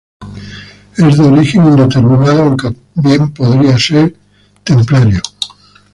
[0.97, 4.15] Es de origen indeterminado aunque bien podría ser
[4.63, 5.21] templario.